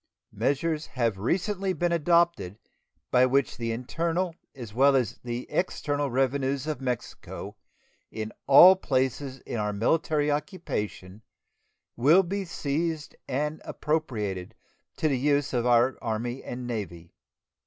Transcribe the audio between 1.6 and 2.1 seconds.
been